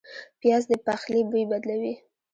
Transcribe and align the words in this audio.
پیاز 0.39 0.63
د 0.71 0.73
پخلي 0.85 1.21
بوی 1.29 1.43
بدلوي 1.51 1.93